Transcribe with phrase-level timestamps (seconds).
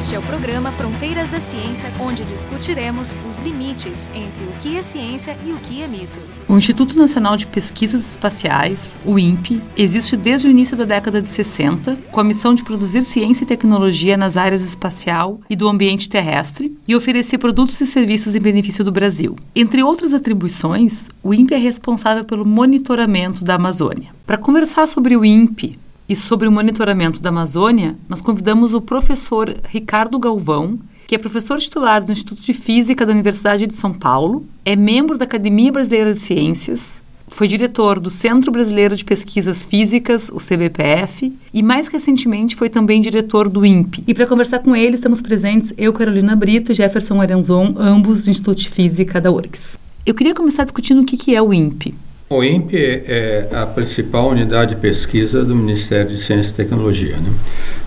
[0.00, 4.80] Este é o programa Fronteiras da Ciência, onde discutiremos os limites entre o que é
[4.80, 6.18] ciência e o que é mito.
[6.48, 11.30] O Instituto Nacional de Pesquisas Espaciais, o INPE, existe desde o início da década de
[11.30, 16.08] 60, com a missão de produzir ciência e tecnologia nas áreas espacial e do ambiente
[16.08, 19.36] terrestre e oferecer produtos e serviços em benefício do Brasil.
[19.54, 24.08] Entre outras atribuições, o INPE é responsável pelo monitoramento da Amazônia.
[24.26, 25.78] Para conversar sobre o INPE,
[26.10, 31.60] e sobre o monitoramento da Amazônia, nós convidamos o professor Ricardo Galvão, que é professor
[31.60, 36.12] titular do Instituto de Física da Universidade de São Paulo, é membro da Academia Brasileira
[36.12, 42.56] de Ciências, foi diretor do Centro Brasileiro de Pesquisas Físicas, o CBPF, e mais recentemente
[42.56, 44.02] foi também diretor do INPE.
[44.04, 48.30] E para conversar com ele, estamos presentes eu, Carolina Brito e Jefferson Arenzon, ambos do
[48.30, 49.78] Instituto de Física da URGS.
[50.04, 51.94] Eu queria começar discutindo o que é o INPE.
[52.32, 52.76] O INPE
[53.08, 57.16] é a principal unidade de pesquisa do Ministério de Ciência e Tecnologia.
[57.16, 57.28] Né?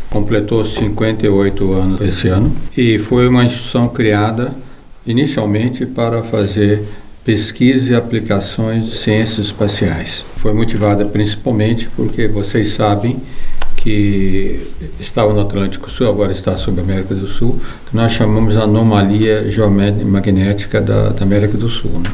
[0.10, 4.54] Completou 58 anos esse ano e foi uma instituição criada
[5.08, 6.84] inicialmente para fazer
[7.24, 10.26] pesquisa e aplicações de ciências espaciais.
[10.36, 13.22] Foi motivada principalmente porque vocês sabem
[13.78, 14.60] que
[15.00, 18.60] estava no Atlântico Sul, agora está sobre a América do Sul, que nós chamamos de
[18.60, 22.02] anomalia geomagnética da, da América do Sul.
[22.02, 22.12] Né?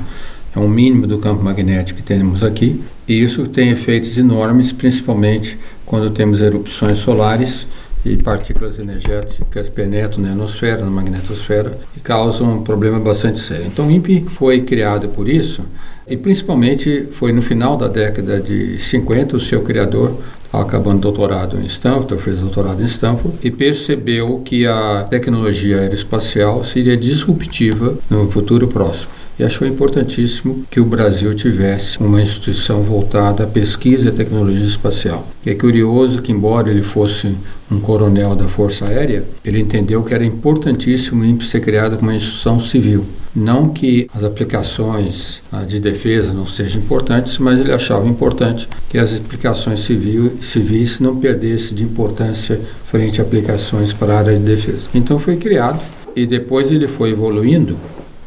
[0.55, 5.57] É um mínimo do campo magnético que temos aqui, e isso tem efeitos enormes, principalmente
[5.85, 7.67] quando temos erupções solares
[8.05, 13.65] e partículas energéticas penetram na ionosfera, na magnetosfera, e causam um problema bastante sério.
[13.67, 15.63] Então, o INPE foi criado por isso,
[16.07, 20.17] e principalmente foi no final da década de 50, o seu criador,
[20.51, 26.97] acabando doutorado em Stanford, fez doutorado em Stanford, e percebeu que a tecnologia aeroespacial seria
[26.97, 29.11] disruptiva no futuro próximo.
[29.37, 35.27] E achou importantíssimo que o Brasil tivesse uma instituição voltada à pesquisa e tecnologia espacial.
[35.45, 37.35] E é curioso que, embora ele fosse
[37.71, 42.09] um coronel da Força Aérea, ele entendeu que era importantíssimo o INPE ser criado como
[42.09, 43.05] uma instituição civil.
[43.35, 48.97] Não que as aplicações ah, de defesa não sejam importantes, mas ele achava importante que
[48.97, 54.41] as aplicações civil, civis não perdessem de importância frente a aplicações para a área de
[54.41, 54.89] defesa.
[54.95, 55.79] Então foi criado
[56.15, 57.77] e depois ele foi evoluindo.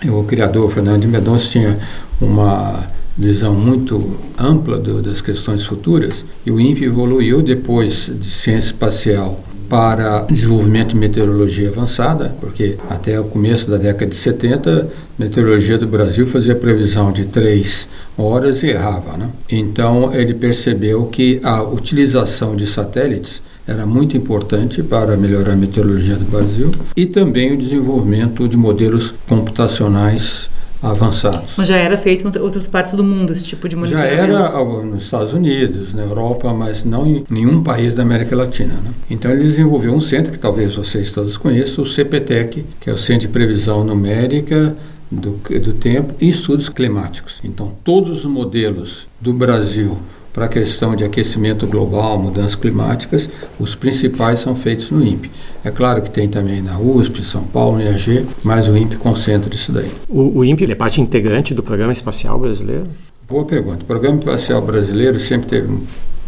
[0.07, 1.79] O criador, Fernando de Mendonça, tinha
[2.21, 8.69] uma visão muito ampla do, das questões futuras e o INPE evoluiu depois de ciência
[8.69, 9.43] espacial
[9.73, 14.87] para desenvolvimento de meteorologia avançada, porque até o começo da década de 70, a
[15.19, 19.17] meteorologia do Brasil fazia previsão de três horas e errava.
[19.17, 19.31] Né?
[19.51, 26.17] Então, ele percebeu que a utilização de satélites era muito importante para melhorar a meteorologia
[26.17, 30.51] do Brasil e também o desenvolvimento de modelos computacionais
[30.83, 31.55] avançados.
[31.57, 34.17] Mas já era feito em outras partes do mundo esse tipo de monitoramento?
[34.17, 38.75] Já era nos Estados Unidos, na Europa, mas não em nenhum país da América Latina.
[38.75, 38.91] Né?
[39.09, 42.99] Então ele desenvolveu um centro que talvez vocês todos conheçam, o CPTEC, que é o
[42.99, 44.77] Centro de Previsão Numérica
[45.11, 47.41] do, do Tempo e Estudos Climáticos.
[47.45, 49.99] Então todos os modelos do Brasil
[50.33, 53.29] para a questão de aquecimento global, mudanças climáticas,
[53.59, 55.31] os principais são feitos no INPE.
[55.63, 59.71] É claro que tem também na USP, São Paulo, IAG, mas o INPE concentra isso
[59.73, 59.91] daí.
[60.09, 62.87] O, o INPE é parte integrante do Programa Espacial Brasileiro?
[63.29, 63.83] Boa pergunta.
[63.83, 65.79] O Programa Espacial Brasileiro sempre teve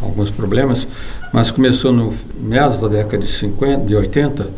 [0.01, 0.87] alguns problemas,
[1.33, 4.49] mas começou no meados da década de 50, de 80,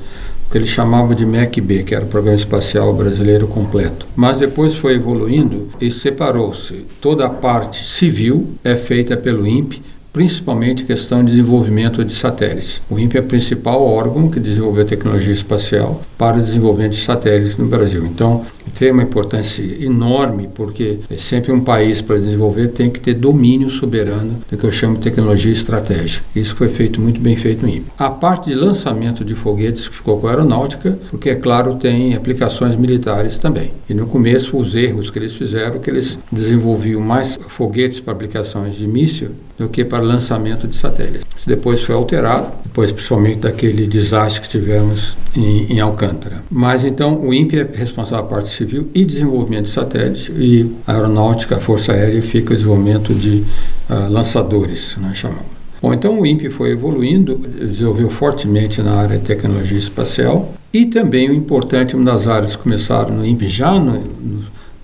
[0.51, 4.07] que eles chamavam de MEC-B, que era o Programa Espacial Brasileiro Completo.
[4.15, 6.87] Mas depois foi evoluindo e separou-se.
[7.01, 12.81] Toda a parte civil é feita pelo INPE, principalmente questão de desenvolvimento de satélites.
[12.89, 17.59] O INPE é o principal órgão que desenvolveu tecnologia espacial para o desenvolvimento de satélites
[17.59, 18.07] no Brasil.
[18.07, 18.47] Então,
[18.79, 23.71] tem uma importância enorme, porque é sempre um país para desenvolver tem que ter domínio
[23.71, 26.25] soberano do que eu chamo de tecnologia estratégica.
[26.35, 27.87] Isso foi feito muito bem feito no INPE.
[27.99, 32.77] A parte de lançamento de foguetes ficou com a aeronáutica, porque, é claro, tem aplicações
[32.77, 33.71] militares também.
[33.89, 38.77] E no começo, os erros que eles fizeram, que eles desenvolviam mais foguetes para aplicações
[38.77, 41.25] de míssil do que para lançamento de satélites.
[41.35, 46.43] Isso depois foi alterado, depois principalmente daquele desastre que tivemos em, em Alcântara.
[46.51, 50.93] Mas então o INPE é responsável pela parte civil e desenvolvimento de satélites e a
[50.95, 53.45] aeronáutica, a força aérea fica o desenvolvimento de
[53.89, 55.57] uh, lançadores, nós chamamos.
[55.81, 61.31] Bom, então o INPE foi evoluindo, desenvolveu fortemente na área de tecnologia espacial e também
[61.31, 64.03] o importante, uma das áreas que começaram no INPE já no,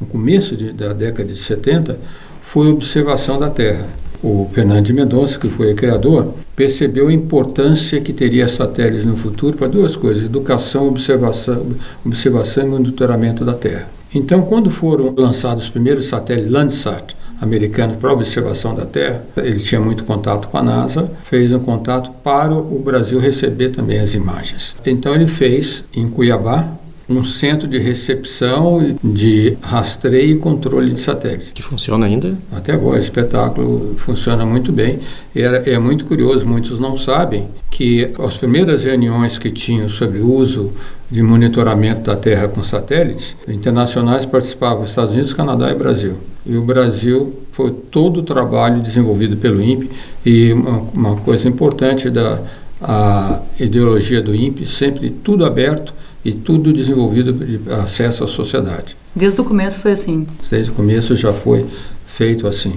[0.01, 1.99] no começo de, da década de 70,
[2.41, 3.87] foi a observação da Terra
[4.23, 9.57] o Fernando Mendonça, que foi o criador, percebeu a importância que teria satélites no futuro
[9.57, 11.67] para duas coisas: educação, observação,
[12.05, 13.89] observação e monitoramento da Terra.
[14.15, 19.81] Então, quando foram lançados os primeiros satélites Landsat, americanos para observação da Terra, ele tinha
[19.81, 24.77] muito contato com a NASA, fez um contato para o Brasil receber também as imagens.
[24.87, 26.73] Então ele fez em Cuiabá
[27.09, 31.53] um centro de recepção, de rastreio e controle de satélites.
[31.53, 32.37] Que funciona ainda?
[32.53, 35.01] Até agora, o espetáculo funciona muito bem.
[35.35, 40.33] E é, muito curioso, muitos não sabem que as primeiras reuniões que tinham sobre o
[40.33, 40.73] uso
[41.11, 46.17] de monitoramento da Terra com satélites internacionais participavam Estados Unidos, Canadá e Brasil.
[46.45, 49.91] E o Brasil foi todo o trabalho desenvolvido pelo INPE
[50.25, 52.41] e uma, uma coisa importante da
[52.83, 58.97] a ideologia do INPE, sempre tudo aberto e tudo desenvolvido de acesso à sociedade.
[59.15, 60.27] Desde o começo foi assim?
[60.51, 61.67] Desde o começo já foi
[62.07, 62.75] feito assim.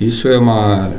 [0.00, 0.90] Isso é uma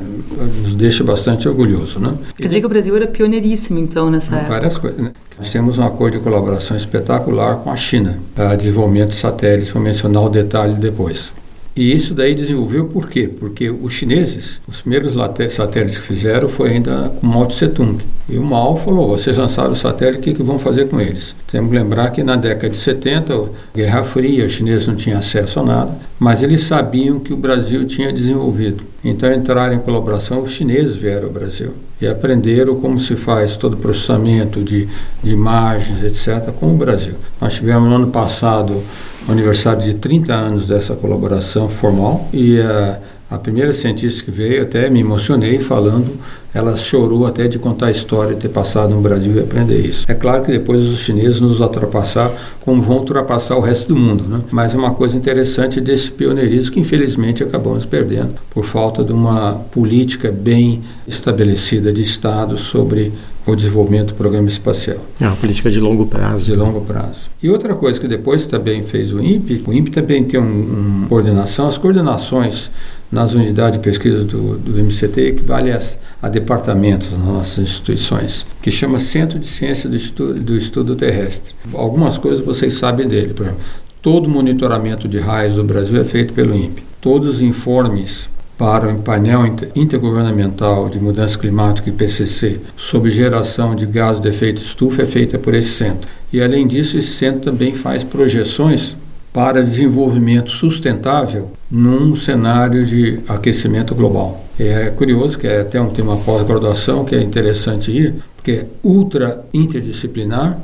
[0.61, 2.13] nos deixa bastante orgulhoso, né?
[2.35, 4.49] Quer dizer que o Brasil era pioneiríssimo então nessa época.
[4.49, 4.99] Várias coisas.
[4.99, 5.11] Né?
[5.37, 9.71] Nós temos um acordo de colaboração espetacular com a China para desenvolvimento de satélites.
[9.71, 11.33] Vou mencionar o detalhe depois.
[11.75, 13.27] E isso daí desenvolveu por quê?
[13.27, 15.13] Porque os chineses, os primeiros
[15.51, 18.03] satélites que fizeram foi ainda com Mao Tse Tung.
[18.27, 21.35] E o Mao falou, vocês lançaram o satélite, o que, que vão fazer com eles?
[21.49, 25.59] Temos que lembrar que na década de 70, Guerra Fria, os chineses não tinham acesso
[25.59, 28.83] a nada, mas eles sabiam que o Brasil tinha desenvolvido.
[29.03, 33.73] Então entraram em colaboração, os chineses vieram ao Brasil e aprenderam como se faz todo
[33.73, 34.87] o processamento de,
[35.23, 37.13] de imagens, etc., com o Brasil.
[37.39, 38.83] Nós tivemos no ano passado
[39.31, 42.99] aniversário de 30 anos dessa colaboração formal e a,
[43.29, 46.17] a primeira cientista que veio, até me emocionei falando,
[46.51, 50.05] ela chorou até de contar a história ter passado no Brasil e aprender isso.
[50.09, 52.31] É claro que depois os chineses nos ultrapassar,
[52.61, 54.41] como vão ultrapassar o resto do mundo, né?
[54.49, 59.53] mas é uma coisa interessante desse pioneirismo que infelizmente acabamos perdendo por falta de uma
[59.71, 63.13] política bem estabelecida de Estado sobre
[63.51, 64.97] o desenvolvimento do programa espacial.
[65.19, 66.45] É uma política de longo prazo.
[66.45, 67.29] De longo prazo.
[67.41, 71.05] E outra coisa que depois também fez o INPE, o INPE também tem uma um
[71.07, 72.69] coordenação, as coordenações
[73.11, 75.79] nas unidades de pesquisa do, do MCT equivale a,
[76.21, 81.53] a, departamentos nas nossas instituições, que chama Centro de Ciência do Estudo, do Estudo Terrestre.
[81.73, 83.61] Algumas coisas vocês sabem dele, por exemplo,
[84.01, 86.83] todo monitoramento de raios do Brasil é feito pelo INPE.
[87.01, 88.29] Todos os informes
[88.59, 95.03] para o painel intergovernamental de mudança climática IPCC sobre geração de gás de efeito estufa
[95.03, 96.09] é feita por esse centro.
[96.33, 98.97] E além disso, esse centro também faz projeções
[99.31, 104.43] para desenvolvimento sustentável num cenário de aquecimento global.
[104.59, 109.41] É curioso que é até um tema pós-graduação que é interessante ir, porque é ultra
[109.53, 110.59] interdisciplinar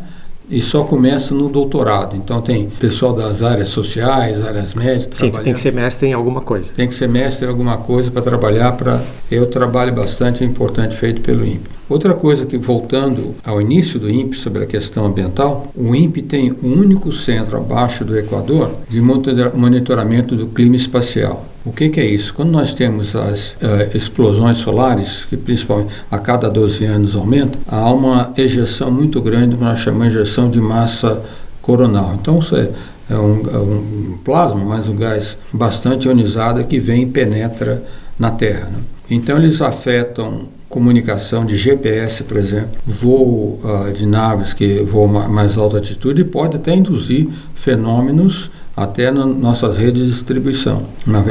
[0.50, 2.16] e só começa no doutorado.
[2.16, 5.20] Então tem pessoal das áreas sociais, áreas médicas.
[5.20, 6.72] Sim, tem que ser mestre em alguma coisa.
[6.74, 9.02] Tem que ser mestre em alguma coisa para trabalhar para.
[9.30, 11.76] Eu trabalho bastante, é importante feito pelo INPE.
[11.88, 16.52] Outra coisa que voltando ao início do INPE sobre a questão ambiental, o INPE tem
[16.52, 21.46] o um único centro abaixo do Equador de monitoramento do clima espacial.
[21.66, 22.32] O que, que, é isso?
[22.32, 27.92] Quando nós temos as uh, explosões solares, que principalmente a cada 12 anos aumenta, há
[27.92, 31.24] uma ejeção muito grande, nós chamamos de ejeção de massa
[31.64, 32.16] coronal.
[32.22, 32.70] Então, você
[33.10, 37.84] é um, é um plasma, mas um gás bastante ionizado que vem e penetra
[38.20, 38.66] na Terra.
[38.66, 38.78] Né?
[39.10, 45.28] Então, eles afetam comunicação de GPS, por exemplo, voo uh, de naves que voam a
[45.28, 50.84] mais alta altitude e pode até induzir fenômenos até nas nossas redes de distribuição.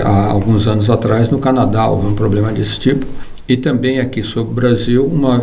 [0.03, 3.07] Há alguns anos atrás, no Canadá, houve um problema desse tipo.
[3.47, 5.43] E também aqui sobre o Brasil, uma,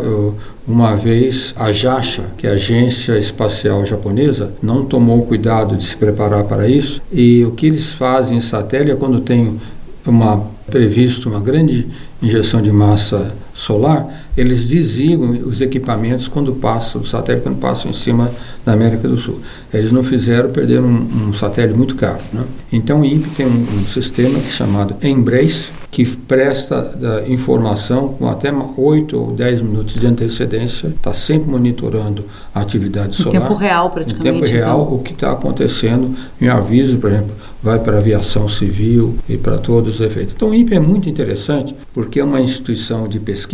[0.66, 5.96] uma vez a JAXA, que é a Agência Espacial Japonesa, não tomou cuidado de se
[5.96, 7.00] preparar para isso.
[7.12, 9.60] E o que eles fazem em satélite é quando tem
[10.04, 11.86] uma previsto uma grande
[12.22, 17.94] injeção de massa solar, eles desligam os equipamentos quando passam, o satélite quando passam em
[17.94, 18.30] cima
[18.64, 19.38] da América do Sul.
[19.72, 22.20] Eles não fizeram, perderam um, um satélite muito caro.
[22.32, 22.44] Né?
[22.72, 28.50] Então o INPE tem um, um sistema é chamado Embrace, que presta informação com até
[28.50, 33.34] 8 ou 10 minutos de antecedência, está sempre monitorando a atividade solar.
[33.34, 34.28] Em tempo real, praticamente.
[34.28, 34.94] Em tempo real, então.
[34.94, 39.58] o que está acontecendo, em aviso, por exemplo, vai para a aviação civil e para
[39.58, 40.34] todos os efeitos.
[40.34, 43.51] Então o INPE é muito interessante porque é uma instituição de pesquisa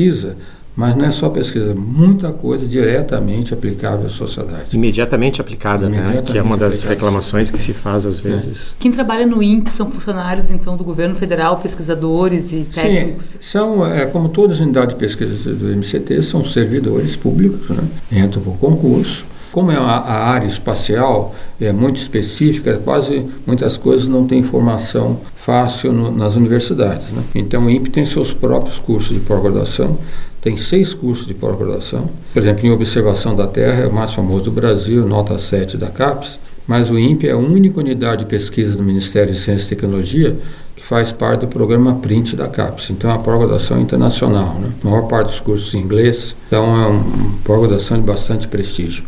[0.78, 4.76] mas não é só pesquisa, muita coisa diretamente aplicável à sociedade.
[4.76, 6.32] Imediatamente aplicada, Imediatamente né?
[6.32, 6.94] Que é uma das aplicada.
[6.94, 8.22] reclamações que se faz às é.
[8.22, 8.76] vezes.
[8.78, 8.82] É.
[8.82, 13.26] Quem trabalha no INPE são funcionários, então, do governo federal, pesquisadores e técnicos?
[13.26, 17.82] Sim, são, é, como todas as unidades de pesquisa do MCT, são servidores públicos, né?
[18.12, 19.26] entram por concurso.
[19.52, 25.20] Como é uma, a área espacial é muito específica, quase muitas coisas não têm informação
[25.34, 27.10] fácil no, nas universidades.
[27.10, 27.22] Né?
[27.34, 29.98] Então o INPE tem seus próprios cursos de pós-graduação,
[30.40, 32.08] tem seis cursos de pós-graduação.
[32.32, 35.88] Por exemplo, em observação da Terra, é o mais famoso do Brasil, nota 7 da
[35.88, 39.76] CAPES, mas o INPE é a única unidade de pesquisa do Ministério de Ciência e
[39.76, 40.36] Tecnologia
[40.76, 42.90] que faz parte do programa Print da CAPES.
[42.90, 44.54] Então, é uma pós-graduação internacional.
[44.60, 44.70] Né?
[44.84, 46.36] A maior parte dos cursos em inglês.
[46.46, 49.04] Então, é uma pós-graduação de bastante prestígio.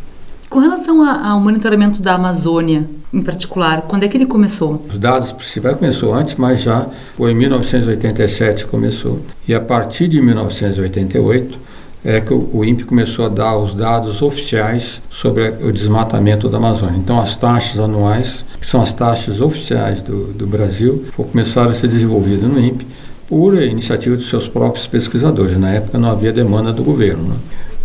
[0.50, 4.84] Com relação ao monitoramento da Amazônia, em particular, quando é que ele começou?
[4.88, 9.20] Os dados principais começou antes, mas já foi em 1987 que começou.
[9.46, 11.56] E a partir de 1988
[12.04, 16.98] é que o INPE começou a dar os dados oficiais sobre o desmatamento da Amazônia.
[16.98, 21.86] Então, as taxas anuais, que são as taxas oficiais do, do Brasil, começaram a ser
[21.86, 22.88] desenvolvidas no INPE
[23.28, 25.56] por iniciativa dos seus próprios pesquisadores.
[25.56, 27.28] Na época não havia demanda do governo.
[27.28, 27.36] Né?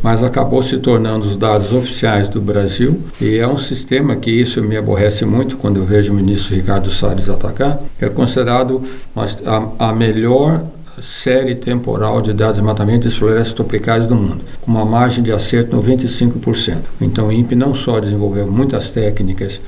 [0.05, 4.61] Mas acabou se tornando os dados oficiais do Brasil e é um sistema que isso
[4.61, 8.83] me aborrece muito quando eu vejo o ministro Ricardo Salles atacar, é considerado
[9.15, 10.63] a, a melhor
[11.01, 15.31] série temporal de dados de matamento de florestas tropicais do mundo, com uma margem de
[15.31, 16.81] acerto de 95%.
[17.01, 19.59] Então o INPE não só desenvolveu muitas técnicas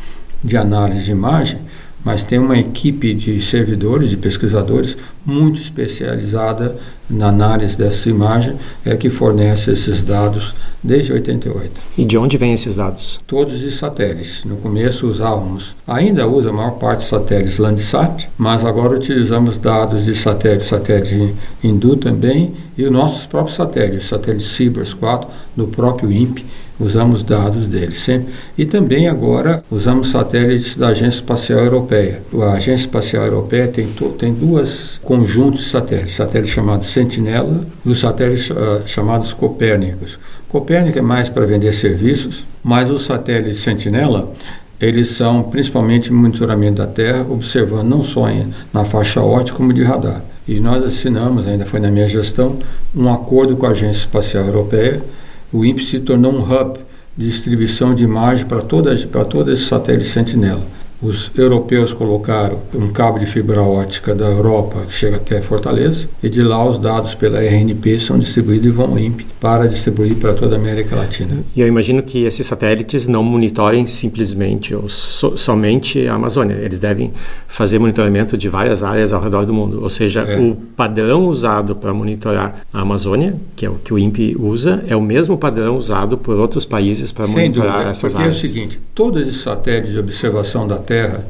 [0.43, 1.59] de análise de imagem,
[2.07, 6.73] mas tem uma equipe de servidores, de pesquisadores muito especializada
[7.09, 11.69] na análise dessa imagem, é que fornece esses dados desde 88.
[11.97, 13.19] E de onde vêm esses dados?
[13.27, 14.45] Todos de satélites.
[14.45, 20.05] No começo usávamos, ainda usa a maior parte de satélites Landsat, mas agora utilizamos dados
[20.05, 26.09] de satélites, satélite Hindu também, e os nossos próprios satélites, satélite Cibers 4, do próprio
[26.09, 26.45] INPE,
[26.79, 28.33] usamos dados deles sempre.
[28.57, 32.21] E também agora usamos satélites da Agência Espacial Europeia.
[32.41, 37.99] A Agência Espacial Europeia tem, tem duas conjuntos de satélites, satélites chamados Sentinela e os
[37.99, 40.19] satélites uh, chamados Copérnicos.
[40.49, 44.31] Copérnico é mais para vender serviços, mas os satélites Sentinela
[44.79, 49.83] eles são principalmente monitoramento da Terra, observando não só em, na faixa ótica como de
[49.83, 50.21] radar.
[50.47, 52.57] E nós assinamos, ainda foi na minha gestão,
[52.95, 55.01] um acordo com a Agência Espacial Europeia
[55.51, 56.79] o INPE se tornou um hub
[57.15, 60.65] de distribuição de imagem para todas para todo esse satélite Sentinela.
[61.01, 66.29] Os europeus colocaram um cabo de fibra ótica da Europa que chega até Fortaleza e
[66.29, 70.55] de lá os dados pela RNP são distribuídos e vão INPE para distribuir para toda
[70.55, 71.43] a América Latina.
[71.55, 76.55] E eu imagino que esses satélites não monitorem simplesmente ou so, somente a Amazônia.
[76.55, 77.13] Eles devem
[77.47, 79.83] fazer monitoramento de várias áreas ao redor do mundo.
[79.83, 80.39] Ou seja, é.
[80.39, 84.95] o padrão usado para monitorar a Amazônia, que é o que o INPE usa, é
[84.95, 88.35] o mesmo padrão usado por outros países para monitorar dúvida, essas porque áreas.
[88.41, 91.25] Porque é o seguinte, todos esses satélites de observação da Terra,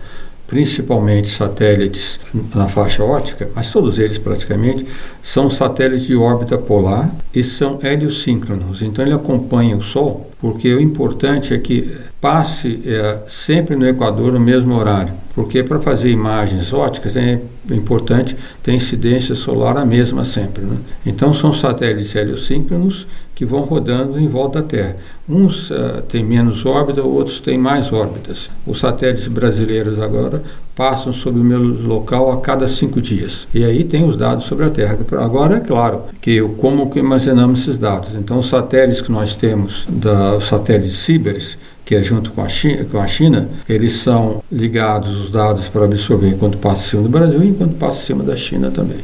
[0.48, 2.20] principalmente satélites
[2.56, 4.86] na faixa ótica, mas todos eles praticamente
[5.22, 8.82] são satélites de órbita polar e são heliosíncronos.
[8.82, 14.32] Então ele acompanha o Sol, porque o importante é que passe é, sempre no Equador
[14.32, 17.40] no mesmo horário, porque para fazer imagens óticas é
[17.72, 20.64] importante ter incidência solar a mesma sempre.
[20.64, 20.78] Né?
[21.06, 24.98] Então são satélites heliosíncronos que vão rodando em volta da Terra.
[25.28, 28.50] Uns uh, têm menos órbita, outros têm mais órbitas.
[28.66, 30.44] Os satélites brasileiros agora
[30.78, 33.48] passam sobre o meu local a cada cinco dias.
[33.52, 34.96] E aí tem os dados sobre a Terra.
[35.20, 38.14] Agora é claro que como que armazenamos esses dados.
[38.14, 42.48] Então os satélites que nós temos, da, os satélites Cibers, que é junto com a,
[42.48, 47.04] China, com a China, eles são ligados os dados para absorver enquanto passa em cima
[47.04, 48.98] do Brasil e enquanto passa em cima da China também.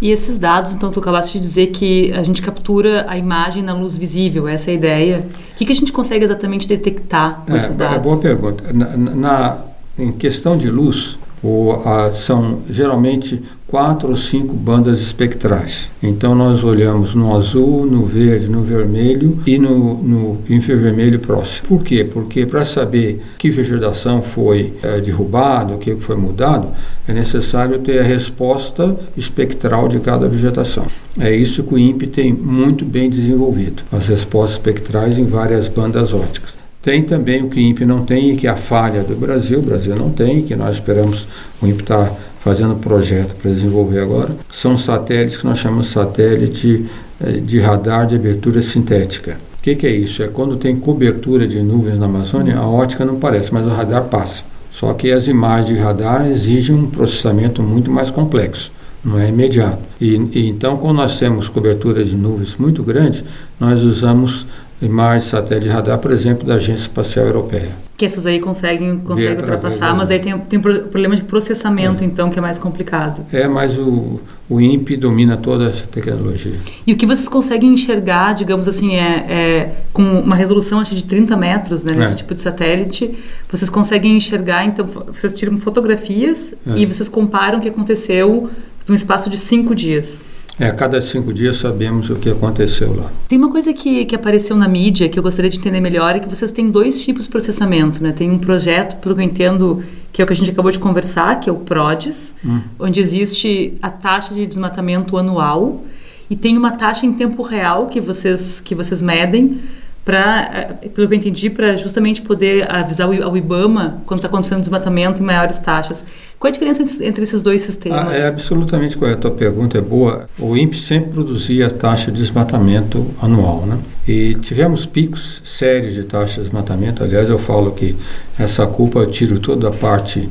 [0.00, 3.74] E esses dados, então, tu acabaste de dizer que a gente captura a imagem na
[3.74, 5.24] luz visível, essa é a ideia.
[5.52, 7.96] O que, que a gente consegue exatamente detectar com é, esses dados?
[7.96, 8.72] É boa pergunta.
[8.72, 9.56] Na, na,
[9.98, 15.90] em questão de luz, o, a, são geralmente quatro ou cinco bandas espectrais.
[16.02, 21.68] Então nós olhamos no azul, no verde, no vermelho e no, no infravermelho próximo.
[21.68, 22.02] Por quê?
[22.02, 26.68] Porque para saber que vegetação foi é, derrubada, o que foi mudado,
[27.06, 30.86] é necessário ter a resposta espectral de cada vegetação.
[31.20, 36.14] É isso que o INPE tem muito bem desenvolvido, as respostas espectrais em várias bandas
[36.14, 36.56] óticas.
[36.88, 39.58] Tem também o que o INPE não tem e que é a falha do Brasil,
[39.58, 41.28] o Brasil não tem, que nós esperamos,
[41.60, 46.86] o INPE está fazendo projeto para desenvolver agora, são satélites que nós chamamos de satélite
[47.20, 49.38] eh, de radar de abertura sintética.
[49.58, 50.22] O que, que, é isso?
[50.22, 54.04] É quando tem cobertura de nuvens na Amazônia, a ótica não parece, mas o radar
[54.04, 54.42] passa.
[54.72, 58.72] Só que as imagens de radar exigem um processamento muito mais complexo,
[59.04, 59.82] não é imediato.
[60.00, 63.22] E, e então, quando nós temos cobertura de nuvens muito grandes,
[63.60, 64.46] nós usamos
[64.80, 67.68] imagens satélite de radar, por exemplo, da Agência Espacial Europeia.
[67.96, 72.06] Que essas aí conseguem, conseguem ultrapassar, mas aí tem, tem problema de processamento, é.
[72.06, 73.26] então, que é mais complicado.
[73.32, 76.54] É, mas o, o INPE domina toda essa tecnologia.
[76.86, 81.04] E o que vocês conseguem enxergar, digamos assim, é, é com uma resolução acho, de
[81.04, 82.16] 30 metros, né, nesse é.
[82.16, 83.18] tipo de satélite,
[83.50, 86.78] vocês conseguem enxergar, então, vocês tiram fotografias é.
[86.78, 88.48] e vocês comparam o que aconteceu
[88.86, 90.24] num espaço de cinco dias.
[90.58, 93.10] É, a cada cinco dias sabemos o que aconteceu lá.
[93.28, 96.18] Tem uma coisa que, que apareceu na mídia que eu gostaria de entender melhor é
[96.18, 98.12] que vocês têm dois tipos de processamento, né?
[98.12, 100.78] Tem um projeto, pelo que eu entendo, que é o que a gente acabou de
[100.78, 102.60] conversar, que é o PRODES, hum.
[102.78, 105.84] onde existe a taxa de desmatamento anual
[106.30, 109.60] e tem uma taxa em tempo real que vocês, que vocês medem
[110.08, 114.60] para, eh, pelo que eu entendi, para justamente poder avisar ao IBAMA quando está acontecendo
[114.60, 116.02] desmatamento em maiores taxas.
[116.38, 118.08] Qual é a diferença entre esses dois sistemas?
[118.08, 119.28] Ah, é absolutamente correto.
[119.28, 120.26] A pergunta é boa.
[120.38, 123.78] O INPE sempre produzia a taxa de desmatamento anual, né?
[124.06, 127.04] E tivemos picos sérios de taxa de desmatamento.
[127.04, 127.94] Aliás, eu falo que
[128.38, 130.26] essa culpa eu tiro toda a parte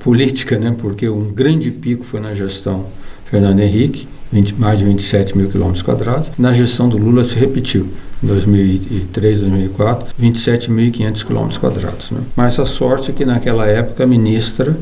[0.00, 0.76] política, né?
[0.76, 2.84] Porque um grande pico foi na gestão
[3.24, 6.30] Fernando Henrique, 20, mais de 27 mil quilômetros quadrados.
[6.36, 7.88] Na gestão do Lula se repetiu.
[8.22, 12.10] Em 2003, 2004, 27.500 quilômetros quadrados.
[12.10, 12.20] Né?
[12.34, 14.76] Mas a sorte é que naquela época a ministra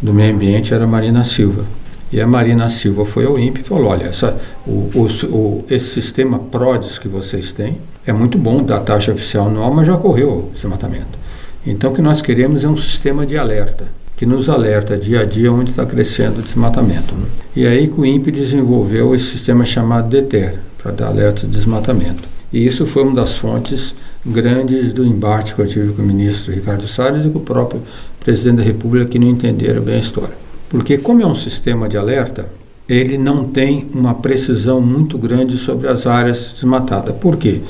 [0.00, 1.64] do Meio Ambiente era Marina Silva.
[2.12, 4.90] E a Marina Silva foi ao INPE e falou: olha, essa, o,
[5.30, 9.86] o, esse sistema PRODES que vocês têm é muito bom da taxa oficial anual, mas
[9.86, 11.18] já ocorreu esse matamento.
[11.66, 15.24] Então o que nós queremos é um sistema de alerta que nos alerta dia a
[15.24, 17.12] dia onde está crescendo o desmatamento.
[17.12, 17.26] Né?
[17.56, 22.22] E aí que o INPE desenvolveu esse sistema chamado DETER, para dar alerta de desmatamento.
[22.52, 26.54] E isso foi uma das fontes grandes do embate que eu tive com o ministro
[26.54, 27.82] Ricardo Salles e com o próprio
[28.20, 30.34] presidente da República que não entenderam bem a história.
[30.68, 32.48] Porque como é um sistema de alerta,
[32.88, 37.16] ele não tem uma precisão muito grande sobre as áreas desmatadas.
[37.16, 37.60] Por quê?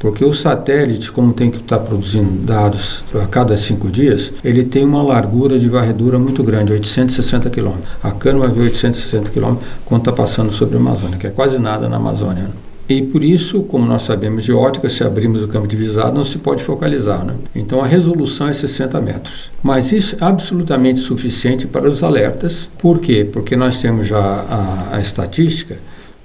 [0.00, 4.64] Porque o satélite, como tem que estar tá produzindo dados a cada cinco dias, ele
[4.64, 7.74] tem uma largura de varredura muito grande, 860 km.
[8.02, 11.60] A cana vai ver 860 km quando está passando sobre a Amazônia, que é quase
[11.60, 12.44] nada na Amazônia.
[12.44, 12.50] Né?
[12.88, 16.24] E por isso, como nós sabemos de ótica, se abrimos o campo de visada, não
[16.24, 17.22] se pode focalizar.
[17.22, 17.34] Né?
[17.54, 19.50] Então a resolução é 60 metros.
[19.62, 22.70] Mas isso é absolutamente suficiente para os alertas.
[22.78, 23.28] Por quê?
[23.30, 25.76] Porque nós temos já a, a estatística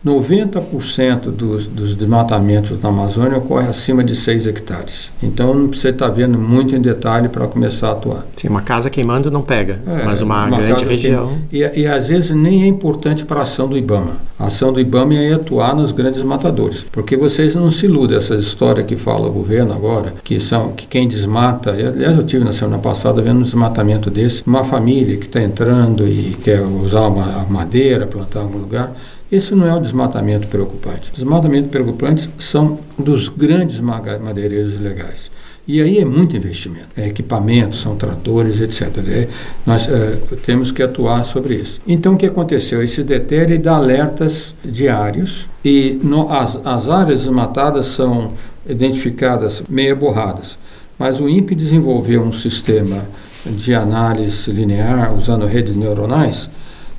[0.05, 5.11] 90% dos, dos desmatamentos na Amazônia ocorre acima de 6 hectares.
[5.21, 8.25] Então não precisa estar vendo muito em detalhe para começar a atuar.
[8.35, 11.31] Sim, uma casa queimando não pega, é, mas uma, uma grande região.
[11.51, 14.17] E, e, às vezes nem é importante para a ação do IBAMA.
[14.37, 16.85] A ação do IBAMA é atuar nos grandes matadores.
[16.91, 20.85] Porque vocês não se iludem, essas histórias que fala o governo agora, que são que
[20.85, 21.71] quem desmata.
[21.71, 26.07] Aliás, eu tive na semana passada vendo um desmatamento desse, uma família que está entrando
[26.07, 28.91] e quer usar uma madeira, plantar em algum lugar
[29.35, 31.11] esse não é o desmatamento preocupante.
[31.11, 35.31] Os desmatamentos preocupantes são dos grandes madeireiros ilegais.
[35.67, 36.89] E aí é muito investimento.
[36.95, 38.97] É equipamentos, são tratores, etc.
[39.07, 39.27] É,
[39.65, 41.81] nós é, temos que atuar sobre isso.
[41.87, 42.83] Então, o que aconteceu?
[42.83, 48.31] Esse DETER dá alertas diários e no, as, as áreas desmatadas são
[48.69, 50.59] identificadas meia borradas.
[50.99, 53.03] Mas o INPE desenvolveu um sistema
[53.45, 56.49] de análise linear usando redes neuronais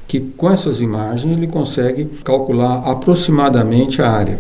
[0.07, 4.39] que com essas imagens ele consegue calcular aproximadamente a área.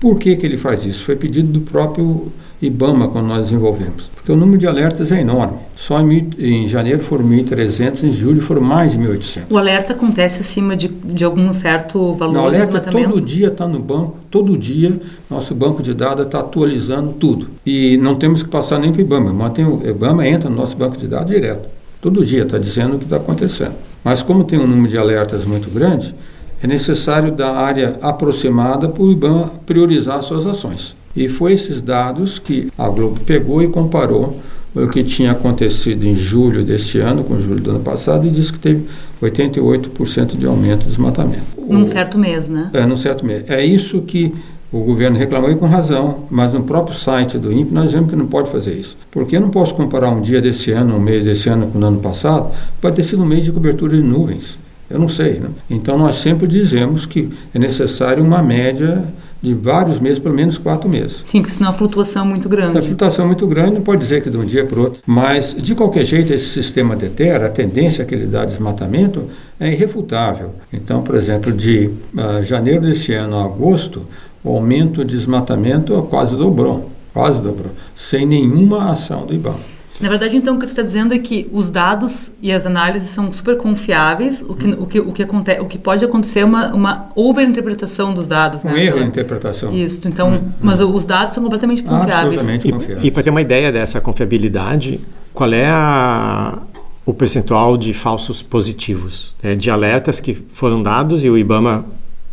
[0.00, 1.04] Por que, que ele faz isso?
[1.04, 4.10] Foi pedido do próprio IBAMA quando nós desenvolvemos.
[4.14, 5.58] Porque o número de alertas é enorme.
[5.76, 9.42] Só em, em janeiro foram 1.300, em julho foram mais de 1.800.
[9.50, 13.68] O alerta acontece acima de, de algum certo valor Não, o alerta todo dia está
[13.68, 17.48] no banco, todo dia nosso banco de dados está atualizando tudo.
[17.64, 19.34] E não temos que passar nem para o IBAMA.
[19.34, 21.68] Mas tem, o IBAMA entra no nosso banco de dados direto.
[22.00, 23.74] Todo dia está dizendo o que está acontecendo.
[24.02, 26.14] Mas como tem um número de alertas muito grande,
[26.62, 30.96] é necessário da área aproximada para o IBAN priorizar suas ações.
[31.14, 34.40] E foi esses dados que a Globo pegou e comparou
[34.74, 38.52] o que tinha acontecido em julho deste ano com julho do ano passado e disse
[38.52, 38.86] que teve
[39.20, 41.42] 88% de aumento do desmatamento.
[41.68, 42.70] Num certo mês, né?
[42.72, 43.44] É, num certo mês.
[43.48, 44.32] É isso que
[44.72, 48.16] o governo reclamou e com razão, mas no próprio site do INPE nós vemos que
[48.16, 48.96] não pode fazer isso.
[49.10, 51.84] Porque eu não posso comparar um dia desse ano, um mês desse ano com o
[51.84, 54.58] ano passado, pode ter sido um mês de cobertura de nuvens.
[54.88, 55.34] Eu não sei.
[55.34, 55.48] Né?
[55.68, 59.04] Então nós sempre dizemos que é necessário uma média
[59.42, 61.22] de vários meses, pelo menos quatro meses.
[61.24, 62.78] Sim, porque senão a flutuação é muito grande.
[62.78, 65.00] A flutuação é muito grande, não pode dizer que de um dia para o outro.
[65.06, 69.22] Mas, de qualquer jeito, esse sistema de terra, a tendência que ele dá de desmatamento
[69.58, 70.50] é irrefutável.
[70.70, 74.06] Então, por exemplo, de uh, janeiro desse ano a agosto,
[74.42, 79.70] o aumento de desmatamento quase dobrou, quase dobrou, sem nenhuma ação do IBAMA.
[80.00, 83.10] Na verdade, então, o que você está dizendo é que os dados e as análises
[83.10, 86.44] são super confiáveis, o que, o que, o que, acontece, o que pode acontecer é
[86.44, 88.64] uma, uma overinterpretação dos dados.
[88.64, 88.86] Um né?
[88.86, 89.70] erro de interpretação.
[89.74, 90.94] Isso, então, hum, mas hum.
[90.94, 92.18] os dados são completamente confiáveis.
[92.18, 93.04] Absolutamente e, confiáveis.
[93.04, 95.00] E para ter uma ideia dessa confiabilidade,
[95.34, 96.58] qual é a,
[97.04, 99.54] o percentual de falsos positivos, né?
[99.54, 101.84] de alertas que foram dados e o IBAMA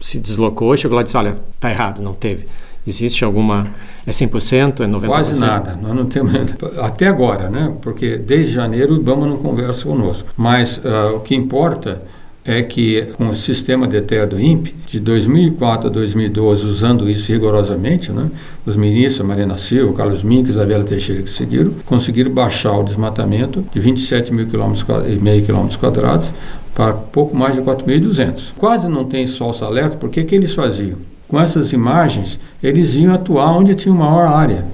[0.02, 2.46] se deslocou e chegou lá e disse, olha, está errado, não teve.
[2.86, 3.68] Existe alguma.
[4.06, 4.80] É 100%?
[4.80, 5.06] É 90%?
[5.06, 5.78] Quase nada.
[5.82, 6.32] Nós não temos.
[6.80, 7.76] Até agora, né?
[7.82, 10.30] Porque desde janeiro o IBAMA não conversa conosco.
[10.38, 12.02] Mas uh, o que importa
[12.48, 17.30] é que com o sistema de ETER do INPE, de 2004 a 2012, usando isso
[17.30, 18.32] rigorosamente, né,
[18.66, 23.80] os ministros Marina Silva, Carlos Mink, Isabela Teixeira que seguiram, conseguiram baixar o desmatamento de
[23.82, 26.32] 27 mil quilômetros e meio quilômetros quadrados
[26.74, 28.54] para pouco mais de 4.200.
[28.58, 31.00] Quase não tem falso alerta, porque que eles faziam?
[31.28, 34.66] Com essas imagens, eles iam atuar onde tinha maior área.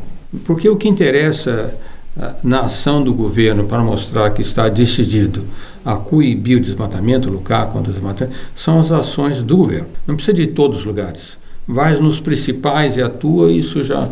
[0.46, 1.74] Porque o que interessa
[2.43, 5.45] na ação do governo para mostrar que está decidido
[5.84, 9.88] a coibir o desmatamento, lutar contra o desmatamento, são as ações do governo.
[10.06, 11.38] Não precisa de todos os lugares.
[11.67, 14.10] Vai nos principais e atua, isso já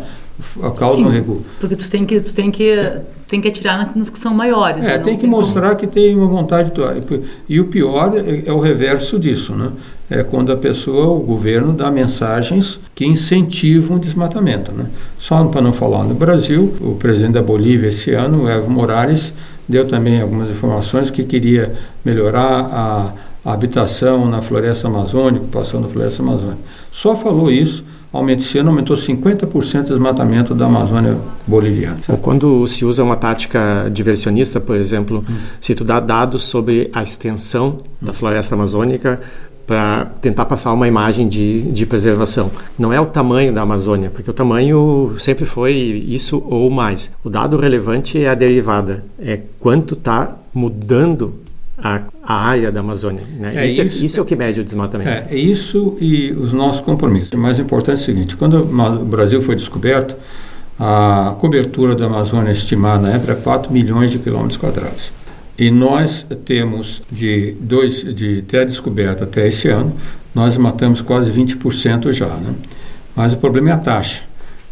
[0.76, 1.44] causa Sim, um regulo.
[1.60, 3.00] Porque tu tem que, tu tem que
[3.32, 4.84] tem que atirar nos que são maiores.
[4.84, 4.98] É, né?
[4.98, 5.80] tem que tem mostrar como...
[5.80, 6.70] que tem uma vontade.
[6.70, 7.22] De...
[7.48, 9.70] E o pior é, é, o reverso disso, né?
[10.10, 14.84] É quando a pessoa, o governo, dá mensagens que incentivam o desmatamento, né?
[15.18, 19.32] Só para não falar no Brasil, o presidente da Bolívia esse ano, o Evo Morales,
[19.66, 21.72] deu também algumas informações que queria
[22.04, 23.12] melhorar a,
[23.44, 26.58] a habitação na floresta amazônica, passando na floresta amazônica.
[26.90, 31.98] Só falou isso aumentou, esse ano aumentou 50% o desmatamento da Amazônia boliviana.
[32.20, 35.34] Quando se usa uma tática diversionista, por exemplo, hum.
[35.60, 37.82] se tu dá dados sobre a extensão hum.
[38.00, 39.20] da floresta amazônica
[39.66, 42.50] para tentar passar uma imagem de, de preservação.
[42.76, 47.12] Não é o tamanho da Amazônia, porque o tamanho sempre foi isso ou mais.
[47.22, 51.34] O dado relevante é a derivada, é quanto está mudando
[51.82, 53.22] a, a área da Amazônia.
[53.38, 53.52] Né?
[53.56, 55.10] É isso, é, isso, é o que mede o desmatamento.
[55.10, 57.32] É, é, isso e os nossos compromissos.
[57.32, 60.14] O mais importante é o seguinte: quando o Brasil foi descoberto,
[60.78, 65.12] a cobertura da Amazônia estimada na época era 4 milhões de quilômetros quadrados.
[65.58, 69.94] E nós temos, de, dois, de ter a descoberta até esse ano,
[70.34, 72.26] nós matamos quase 20% já.
[72.26, 72.54] Né?
[73.14, 74.24] Mas o problema é a taxa.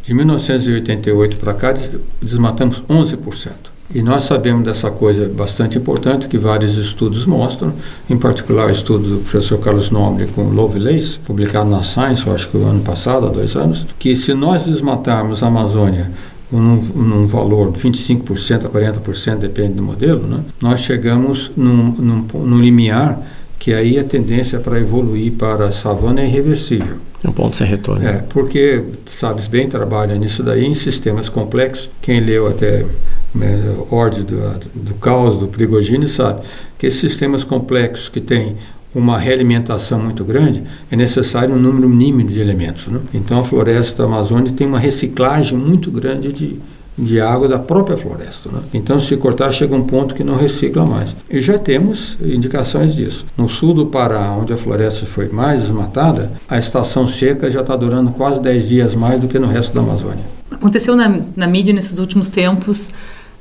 [0.03, 1.75] De 1988 para cá,
[2.23, 3.51] desmatamos 11%.
[3.93, 7.73] E nós sabemos dessa coisa bastante importante que vários estudos mostram,
[8.09, 12.49] em particular o estudo do professor Carlos Nobre com Lovelace, publicado na Science, eu acho
[12.49, 16.09] que o ano passado, há dois anos, que se nós desmatarmos a Amazônia
[16.53, 20.41] num, num, valor de 25% a 40%, depende do modelo, né?
[20.61, 23.21] nós chegamos num, num, num limiar
[23.61, 26.97] que aí a tendência para evoluir para a savana é irreversível.
[27.23, 28.05] É um ponto sem retorno.
[28.05, 31.91] É, porque, sabes bem, trabalha nisso daí em sistemas complexos.
[32.01, 32.87] Quem leu até
[33.35, 36.41] né, ordem do, do caos, do Prigogine, sabe
[36.79, 38.57] que esses sistemas complexos que têm
[38.95, 42.89] uma realimentação muito grande, é necessário um número mínimo de elementos.
[42.89, 42.99] Né?
[43.15, 46.59] Então a floresta amazônica tem uma reciclagem muito grande de,
[46.97, 48.51] de água da própria floresta.
[48.51, 48.61] Né?
[48.75, 51.17] Então, se cortar, chega um ponto que não recicla mais.
[51.31, 53.25] E já temos indicações disso.
[53.37, 57.75] No sul do Pará, onde a floresta foi mais desmatada, a estação seca já está
[57.77, 60.25] durando quase 10 dias mais do que no resto da Amazônia.
[60.51, 62.91] Aconteceu na, na mídia nesses últimos tempos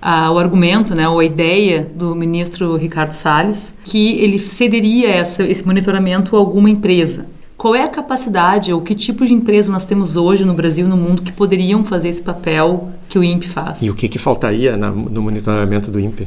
[0.01, 5.65] o argumento, né, ou a ideia do ministro Ricardo Salles, que ele cederia essa, esse
[5.65, 7.25] monitoramento a alguma empresa.
[7.59, 10.89] Qual é a capacidade ou que tipo de empresa nós temos hoje no Brasil e
[10.89, 13.81] no mundo que poderiam fazer esse papel que o INPE faz?
[13.81, 16.25] E o que, que faltaria na, no monitoramento do INPE?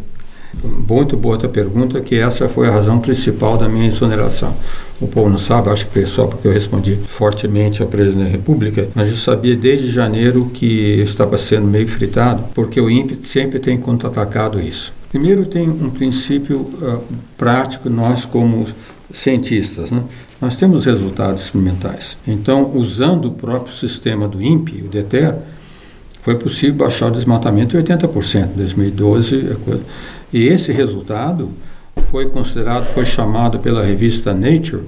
[0.62, 4.55] Muito boa a tua pergunta, que essa foi a razão principal da minha exoneração.
[5.01, 8.31] O povo não sabe, acho que é só porque eu respondi fortemente ao presidente da
[8.31, 13.59] República, mas eu sabia desde janeiro que estava sendo meio fritado, porque o INPE sempre
[13.59, 14.92] tem contra-atacado isso.
[15.09, 17.03] Primeiro, tem um princípio uh,
[17.38, 18.66] prático, nós como
[19.11, 20.03] cientistas, né?
[20.43, 22.19] Nós temos resultados experimentais.
[22.27, 25.37] Então, usando o próprio sistema do INPE, o DETER,
[26.21, 29.57] foi possível baixar o desmatamento em 80% em 2012.
[30.33, 31.53] E esse resultado
[32.11, 34.83] foi considerado, foi chamado pela revista Nature,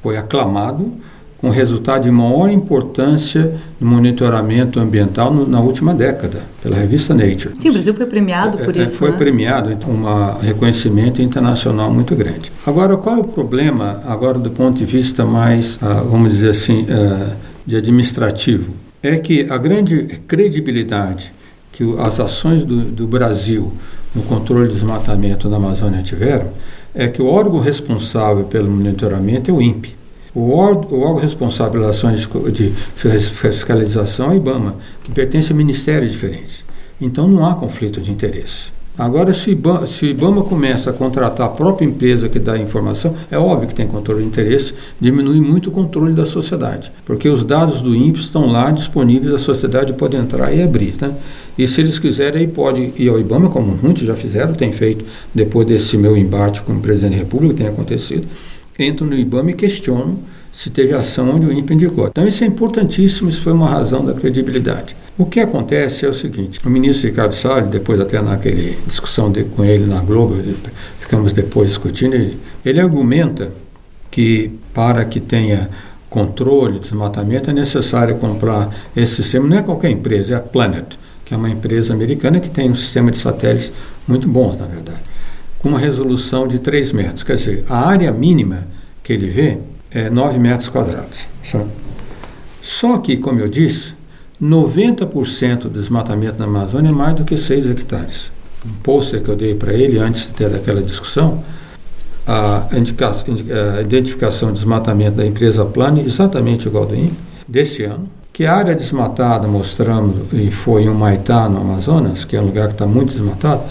[0.00, 0.92] foi aclamado
[1.40, 7.54] com resultado de maior importância no monitoramento ambiental no, na última década, pela revista Nature.
[7.58, 8.96] Sim, o Brasil foi premiado por é, é, isso.
[8.96, 9.16] Foi né?
[9.16, 12.52] premiado, então, um reconhecimento internacional muito grande.
[12.66, 16.82] Agora, qual é o problema, agora do ponto de vista mais, uh, vamos dizer assim,
[16.82, 18.74] uh, de administrativo?
[19.02, 21.32] É que a grande credibilidade
[21.72, 23.72] que as ações do, do Brasil
[24.14, 26.48] no controle de desmatamento na Amazônia tiveram
[26.94, 29.99] é que o órgão responsável pelo monitoramento é o INPE.
[30.34, 36.12] O órgão, o responsável pelas ações de, fiscalização é o IBAMA, que pertence a ministérios
[36.12, 36.64] diferentes.
[37.00, 38.80] Então não há conflito de interesse.
[39.00, 42.58] Agora, se, IBAMA, se o IBAMA começa a contratar a própria empresa que dá a
[42.58, 47.26] informação, é óbvio que tem controle de interesse, diminui muito o controle da sociedade, porque
[47.26, 50.94] os dados do INPE estão lá disponíveis, a sociedade pode entrar e abrir.
[51.00, 51.14] Né?
[51.56, 55.04] E se eles quiserem, aí pode ir ao IBAMA, como muitos já fizeram, tem feito,
[55.34, 58.28] depois desse meu embate com o presidente da República, tem acontecido,
[58.84, 60.18] entram no IBAMA e questionam
[60.52, 62.06] se teve ação onde o INPE indicou.
[62.08, 64.96] Então, isso é importantíssimo, isso foi uma razão da credibilidade.
[65.16, 69.44] O que acontece é o seguinte: o ministro Ricardo Salles, depois até naquele discussão de,
[69.44, 70.36] com ele na Globo,
[70.98, 73.52] ficamos depois discutindo, ele, ele argumenta
[74.10, 75.70] que para que tenha
[76.08, 79.46] controle, desmatamento, é necessário comprar esse sistema.
[79.46, 82.74] Não é qualquer empresa, é a Planet, que é uma empresa americana que tem um
[82.74, 83.70] sistema de satélites
[84.08, 84.98] muito bons, na verdade,
[85.60, 87.22] com uma resolução de 3 metros.
[87.22, 88.66] Quer dizer, a área mínima
[89.02, 89.58] que ele vê
[89.90, 91.26] é 9 metros quadrados.
[91.42, 91.70] Sabe?
[92.62, 93.94] Só que, como eu disse,
[94.42, 98.32] 90% do desmatamento na Amazônia é mais do que 6 hectares.
[98.66, 101.42] Um pôster que eu dei para ele antes ter daquela discussão
[102.26, 107.14] a, a identificação de desmatamento da empresa Plane, exatamente igual do INPE,
[107.48, 112.40] desse ano, que a área desmatada, mostramos, e foi em Humaitá, no Amazonas, que é
[112.40, 113.62] um lugar que está muito desmatado,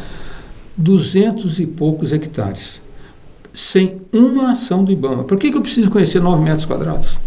[0.79, 2.81] 200 e poucos hectares,
[3.53, 5.25] sem uma ação do IBAMA.
[5.25, 7.19] Por que, que eu preciso conhecer 9 metros quadrados?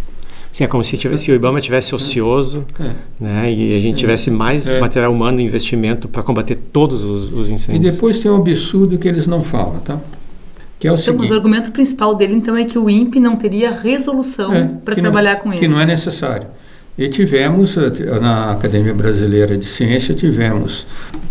[0.51, 2.93] Sim, é como se, tivesse, se o IBAMA tivesse ocioso é.
[3.21, 4.81] né, e a gente tivesse mais é.
[4.81, 7.87] material humano e investimento para combater todos os, os incêndios.
[7.87, 9.99] E depois tem um absurdo que eles não falam, tá?
[10.79, 13.37] Que é o então, seguinte, o argumento principal dele, então, é que o INPE não
[13.37, 15.61] teria resolução é, para trabalhar não, com isso.
[15.61, 16.49] Que não é necessário.
[16.97, 20.87] E tivemos, eh, na Academia Brasileira de Ciência, tivemos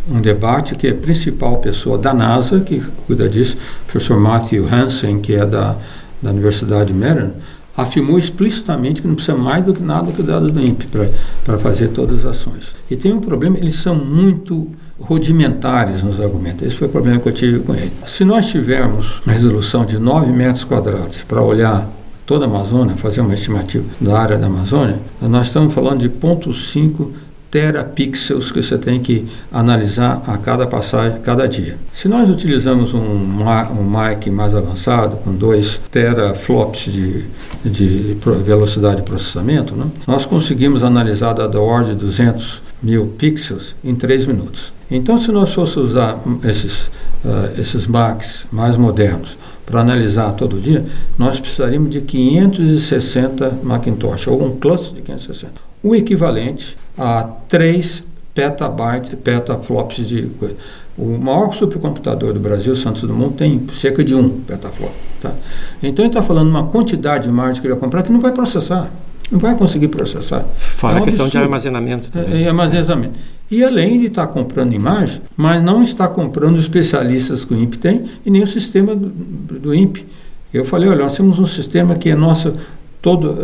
[0.09, 5.19] um debate que a principal pessoa da NASA, que cuida disso, o professor Matthew Hansen,
[5.19, 5.75] que é da,
[6.21, 7.33] da Universidade de Maryland,
[7.77, 10.87] afirmou explicitamente que não precisa mais do que nada que dados do INPE
[11.45, 12.75] para fazer todas as ações.
[12.89, 14.67] E tem um problema, eles são muito
[14.99, 16.67] rudimentares nos argumentos.
[16.67, 17.91] Esse foi o problema que eu tive com ele.
[18.05, 21.87] Se nós tivermos uma resolução de 9 metros quadrados para olhar
[22.31, 27.09] toda a Amazônia, fazer uma estimativa da área da Amazônia, nós estamos falando de 0,5
[27.51, 31.77] terapixels que você tem que analisar a cada passagem, cada dia.
[31.91, 37.25] Se nós utilizamos um, um mic mais avançado, com 2 teraflops de,
[37.65, 43.93] de velocidade de processamento, né, nós conseguimos analisar da ordem de 200 mil pixels em
[43.93, 44.71] 3 minutos.
[44.89, 46.87] Então, se nós fôssemos usar esses,
[47.23, 50.85] uh, esses Macs mais modernos para analisar todo dia,
[51.17, 55.53] nós precisaríamos de 560 Macintosh, ou um cluster de 560.
[55.81, 60.55] O equivalente a 3 petabytes, petaflops de coisa.
[60.97, 64.91] O maior supercomputador do Brasil, Santos Dumont, tem cerca de 1 petaflop.
[65.21, 65.31] Tá?
[65.81, 68.31] Então, ele está falando uma quantidade de imagem que ele vai comprar que não vai
[68.31, 68.89] processar
[69.31, 70.43] não vai conseguir processar.
[70.57, 71.41] Fora é um a questão absurdo.
[71.41, 72.33] de armazenamento também.
[72.33, 73.17] É, é armazenamento.
[73.49, 77.77] E além de estar comprando imagem, mas não está comprando os especialistas que o INPE
[77.77, 80.05] tem e nem o sistema do, do INPE.
[80.53, 82.53] Eu falei, olha, nós temos um sistema que é nosso,
[83.01, 83.37] todo,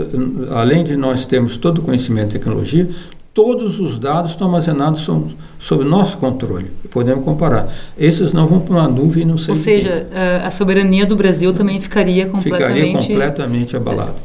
[0.51, 2.89] além de nós termos todo o conhecimento e tecnologia,
[3.37, 6.71] todos os dados estão armazenados sob, sob nosso controle.
[6.89, 7.71] Podemos comparar.
[7.95, 10.07] Esses não vão para uma nuvem não sei Ou seja,
[10.43, 12.97] a soberania do Brasil também ficaria completamente...
[12.97, 14.15] Ficaria completamente abalada.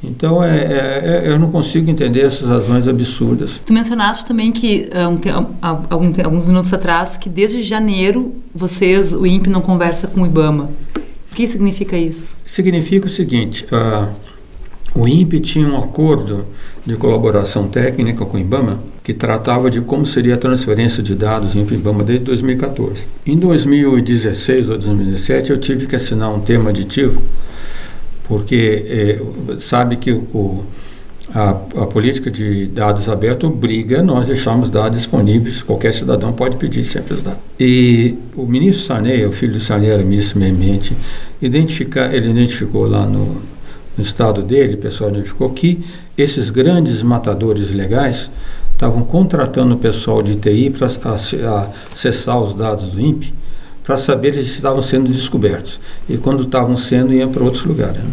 [0.00, 3.60] Então, é, é, é, eu não consigo entender essas razões absurdas.
[3.66, 4.88] Tu mencionaste também que,
[6.22, 10.70] alguns minutos atrás, que desde janeiro vocês, o INPE, não conversa com o IBAMA.
[11.32, 12.36] O que significa isso?
[12.44, 14.08] Significa o seguinte, uh,
[14.94, 16.44] o INPE tinha um acordo
[16.84, 21.54] de colaboração técnica com o IBAMA que tratava de como seria a transferência de dados
[21.54, 23.06] INPE-IBAMA desde 2014.
[23.26, 27.22] Em 2016 ou 2017, eu tive que assinar um termo aditivo
[28.24, 30.64] porque é, sabe que o,
[31.34, 36.82] a, a, política de dados abertos obriga nós deixarmos dados disponíveis, qualquer cidadão pode pedir
[36.82, 37.40] sempre os dados.
[37.58, 40.96] E o ministro Sarney, o filho do Sarney era ministro do Meio Ambiente,
[41.40, 43.42] identifica, ele identificou lá no,
[43.96, 45.84] no estado dele, o pessoal identificou que
[46.16, 48.30] esses grandes matadores legais
[48.72, 53.34] estavam contratando o pessoal de TI para acessar os dados do INPE
[53.84, 55.80] para saber se estavam sendo descobertos.
[56.08, 57.98] E quando estavam sendo, iam para outros lugares.
[57.98, 58.10] Né?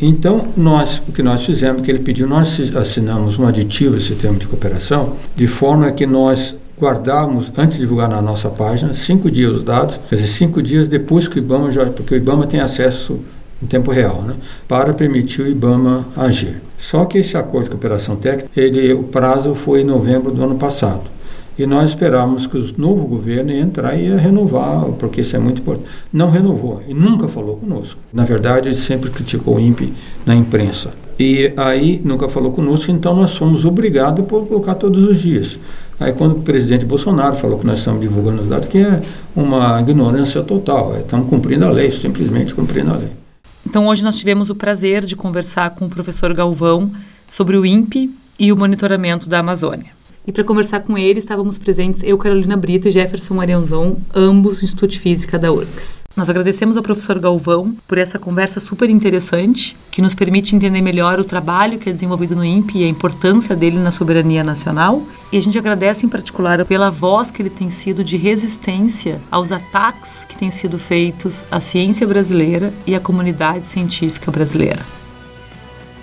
[0.00, 4.38] Então, nós, o que nós fizemos, que ele pediu, nós assinamos um aditivo esse termo
[4.38, 9.52] de cooperação, de forma que nós guardávamos, antes de divulgar na nossa página, cinco dias
[9.52, 12.60] os dados, quer dizer, cinco dias depois que o IBAMA já, porque o IBAMA tem
[12.60, 13.18] acesso
[13.62, 14.34] em tempo real, né,
[14.68, 16.60] para permitir o IBAMA agir.
[16.78, 20.56] Só que esse acordo de cooperação técnica, ele, o prazo foi em novembro do ano
[20.56, 21.16] passado.
[21.58, 25.38] E nós esperávamos que o novo governo ia entrar e ia renovar, porque isso é
[25.38, 25.88] muito importante.
[26.12, 27.98] Não renovou e nunca falou conosco.
[28.12, 29.90] Na verdade, ele sempre criticou o INPE
[30.26, 30.90] na imprensa.
[31.18, 35.58] E aí nunca falou conosco, então nós fomos obrigados a colocar todos os dias.
[35.98, 39.00] Aí quando o presidente Bolsonaro falou que nós estamos divulgando os dados, que é
[39.34, 43.25] uma ignorância total, estamos cumprindo a lei, simplesmente cumprindo a lei.
[43.66, 46.92] Então hoje nós tivemos o prazer de conversar com o professor Galvão
[47.26, 49.90] sobre o INPE e o monitoramento da Amazônia.
[50.26, 54.64] E para conversar com ele, estávamos presentes eu, Carolina Brito e Jefferson Marianzon, ambos do
[54.64, 56.02] Instituto de Física da URGS.
[56.16, 61.20] Nós agradecemos ao professor Galvão por essa conversa super interessante, que nos permite entender melhor
[61.20, 65.00] o trabalho que é desenvolvido no INPE e a importância dele na soberania nacional.
[65.30, 69.52] E a gente agradece em particular pela voz que ele tem sido de resistência aos
[69.52, 75.05] ataques que têm sido feitos à ciência brasileira e à comunidade científica brasileira.